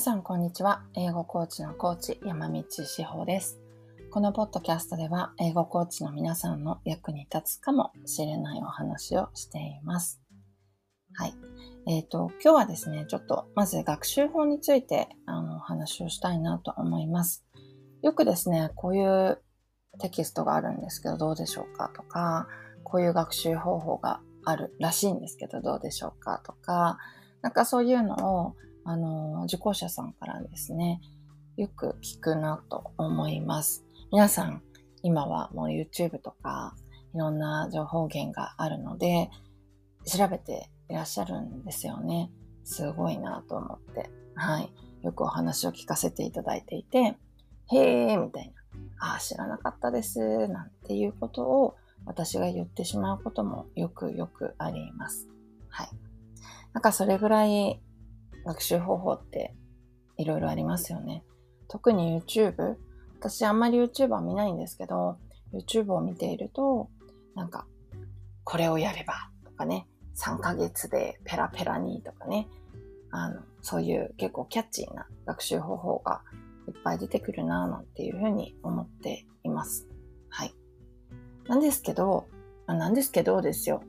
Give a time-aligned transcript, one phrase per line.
[0.00, 0.82] さんこんにちは。
[0.96, 3.60] 英語コーチのコーチ山道志保です。
[4.10, 10.22] このポッドキャストでは英語コーチの皆さんの役に立つかもしれないお話をしています。
[11.12, 11.34] はい。
[11.86, 17.44] えっ、ー、と、今日はですね、ちょっとまず学習法についてあのお話をしたいなと思います。
[18.02, 19.38] よくですね、こういう
[20.00, 22.48] テキストがあるんですけどどうでしょうかとか、
[22.84, 26.96] こういう学習方法があるらしいんですけどどうでしょうかとか、
[27.42, 31.00] なんかそういうのをあの、受講者さんからですね、
[31.56, 33.84] よく聞くなと思います。
[34.12, 34.62] 皆さん、
[35.02, 36.74] 今はもう YouTube とか、
[37.14, 39.30] いろんな情報源があるので、
[40.04, 42.30] 調べていらっしゃるんですよね。
[42.64, 44.10] すごいなと思って。
[44.34, 44.72] はい。
[45.02, 47.16] よくお話を聞かせていただいていて、
[47.72, 48.52] へーみたい
[48.98, 49.12] な。
[49.12, 50.48] ああ、知らなかったです。
[50.48, 55.28] なんていうことを私が言ってしまうこともよくよくあります。
[55.68, 55.88] はい。
[56.72, 57.80] なんかそれぐらい
[58.44, 59.54] 学習方法って
[60.16, 61.24] いろいろありますよね。
[61.68, 62.76] 特に YouTube。
[63.18, 65.18] 私あんまり YouTube は見ないんですけど、
[65.52, 66.88] YouTube を見ていると、
[67.34, 67.66] なんか、
[68.44, 72.48] これをやればとかね、3ヶ月でペラペラにとかね、
[73.10, 76.22] あの、そういう結構キャッチーな学習方法が
[76.68, 79.88] いっぱい出てくるなぁなんていうふうに思っています。
[80.28, 80.54] はい。
[81.46, 82.26] なんですけど、
[82.66, 83.82] なんですけどですよ。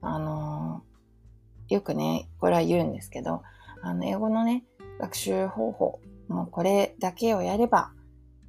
[0.00, 3.42] あのー、よくね、これは言うんですけど、
[3.84, 4.64] あの、英語のね、
[5.00, 7.92] 学習方法、もうこれだけをやれば、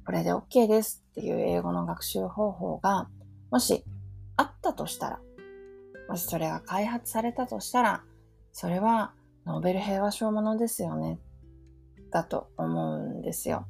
[0.04, 3.08] これで OK ですっていう英語の学習方法が、
[3.50, 3.84] もし
[4.36, 5.20] あったとしたら、
[6.08, 8.02] もしそれが開発されたとしたら、
[8.52, 9.12] それは
[9.44, 11.18] ノーベル平和賞ものですよね。
[12.10, 13.66] だと思うんですよ。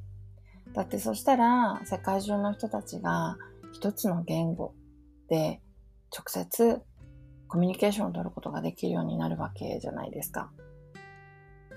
[0.72, 3.38] だってそしたら世界中の人たちが
[3.72, 4.74] 一つの言語
[5.28, 5.60] で
[6.16, 6.82] 直接
[7.48, 10.50] コミュニケーションを取ることができるようになるわけじゃないですか。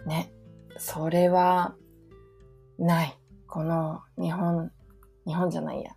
[0.06, 0.32] ね。
[0.78, 1.76] それは、
[2.78, 3.18] ない。
[3.48, 4.72] この日本、
[5.26, 5.92] 日本じゃないや。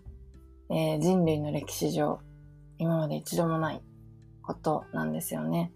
[0.71, 2.21] えー、人類の歴史上、
[2.79, 3.83] 今まで一度もない
[4.43, 5.73] ことなんですよね。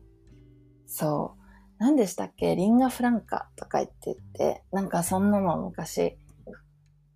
[0.86, 1.42] そう。
[1.78, 2.56] 何でしたっけ？
[2.56, 6.16] リンガフランカとか言って言って、なんかそんなの昔、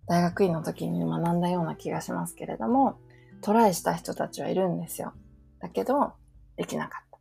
[0.07, 2.99] 大学院の時に学んだような気がしますけれども、
[3.41, 5.13] トライした人たちはいるんですよ。
[5.59, 6.13] だけど、
[6.57, 7.17] できなかった。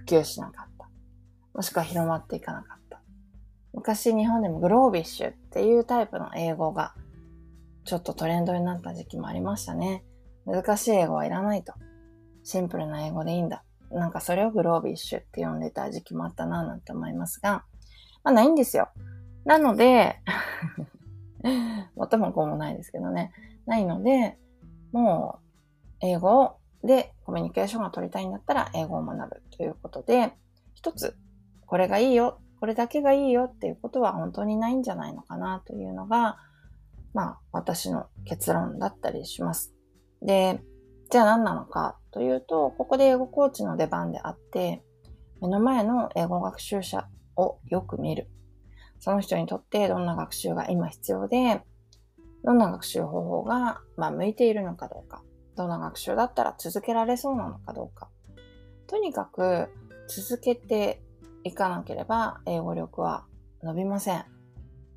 [0.00, 0.88] 普及しなかった。
[1.54, 2.83] もしくは広まっていかなかった。
[3.86, 6.94] 昔日本でもグロービッシュっていうタイプの英語が
[7.84, 10.02] ちょっとトレンドになった時期もありましたね。
[10.46, 11.74] 難しい英語はいらないと。
[12.44, 13.62] シンプルな英語でいいんだ。
[13.90, 17.66] なんかそれをグロービッシュって呼んでた時期もあったなぁなんて思いますが、
[18.22, 18.88] まあないんですよ。
[19.44, 20.18] なので、
[21.94, 23.32] もともこうもないですけどね。
[23.66, 24.38] ないので、
[24.92, 30.32] もう英語でコミュニケーションが取りたいんだったら英語を学ぶということで、
[30.72, 31.18] 一つ
[31.66, 36.38] これがいいよこれだけがいいよっていうことは本当にないんじゃないのかなというのが、
[37.12, 39.74] まあ私の結論だったりします。
[40.22, 40.62] で、
[41.10, 44.82] じゃあ何なのかというと、ここで英語コーチの出番であって、
[45.42, 48.30] 目の前の英語学習者をよく見る。
[48.98, 51.60] その人にとってどんな学習が今必要で、
[52.44, 55.22] どんな学習方法が、まあ、向いているのかどうか、
[55.54, 58.08] どんな学習だったら続けられそうなのかどうか。
[58.86, 59.68] とにかく
[60.08, 61.03] 続けて
[61.44, 63.24] いかなければ英語力は
[63.62, 64.24] 伸びません。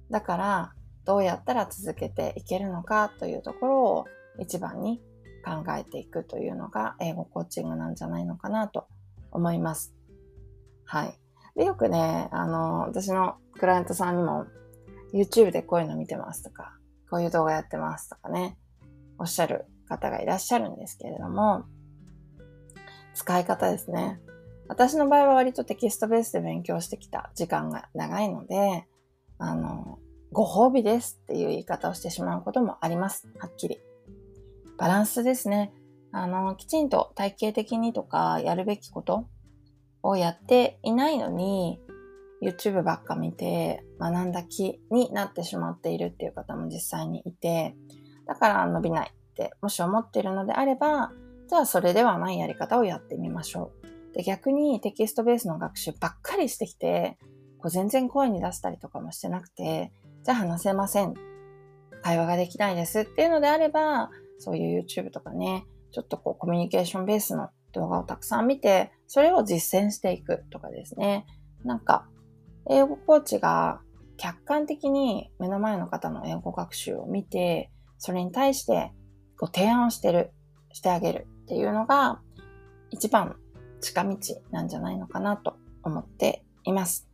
[0.09, 0.73] だから、
[1.05, 4.05] どうやったら続けていけるのかというところを
[4.39, 5.01] 一番に
[5.45, 8.87] 考えていくというのが英語コーチングなんじゃないのかなと
[9.31, 9.93] 思います。
[10.85, 11.17] はい。
[11.55, 14.45] で、よくね、あの、私のクライアントさんにも
[15.13, 16.77] YouTube でこういうの見てますとか、
[17.09, 18.57] こういう動画やってますとかね、
[19.17, 21.65] おっしゃる方がいらっしゃるんですけれども、
[23.13, 24.19] 使い方ですね。
[24.67, 28.85] 私の場合は割とテキストベースで勉強してきた時間が長いので、
[29.37, 29.99] あの、
[30.31, 33.27] ご褒美ですっていう言い方をしてしまうこともあります。
[33.39, 33.79] はっきり。
[34.77, 35.73] バランスですね。
[36.11, 39.27] あの、きちんと体系的にとかやるべきこと
[40.03, 41.79] をやっていないのに、
[42.41, 47.75] YouTube ばっか見て学んだ気になってしまっているっていう方も実際にいて、
[48.27, 51.11] だから伸びないってもし思っているのであれば、
[51.49, 53.87] じゃあそれではないやり方をやってみましょう。
[54.17, 57.19] で逆にテキストベースの学習ばっかりしてきて、
[57.59, 59.93] こう全然声に出したりとかもしてなくて、
[60.23, 61.13] じゃあ話せません。
[62.01, 64.09] 会話ができないですっていうのであれば、
[64.39, 71.27] そういう YouTube とかね、ちょっとこうコミュニケーションベースの動画をたくさん見て、それを実践していくとかですね。
[71.63, 72.07] なんか、
[72.71, 73.81] 英語コーチが
[74.17, 77.69] 客観的に目の前の方の英語学習を見て、
[77.99, 78.91] それに対して
[79.37, 80.31] こう提案をしてる、
[80.73, 82.19] してあげるっていうのが
[82.89, 83.35] 一番
[83.81, 84.17] 近道
[84.51, 87.07] なんじゃないのかなと思っています。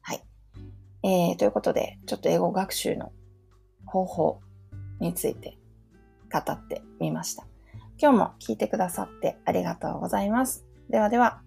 [0.00, 0.22] はい。
[1.02, 3.12] えー、ということで、ちょっと英語学習の
[3.86, 4.40] 方法
[5.00, 5.58] について
[6.32, 7.46] 語ってみました。
[8.00, 10.64] 今日も聞いてくださってありがとうございます。
[10.88, 11.42] ではでは。